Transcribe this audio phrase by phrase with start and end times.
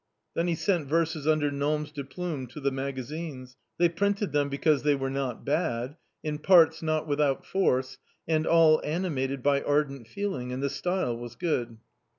[0.33, 3.55] Then he sent verses under noms de plume to the magazines.
[3.77, 8.81] They printed them because they were not bad, in parts not without force, and all
[8.83, 11.77] animated by ardent feeling, and the style was good.